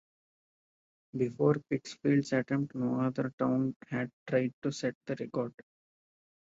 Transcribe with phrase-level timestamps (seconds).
[1.15, 5.53] Before Pittsfield's attempt, no other town had tried to set the record.